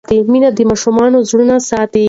[0.31, 0.97] مینه د ماشوم
[1.29, 1.99] زړونه ساتي.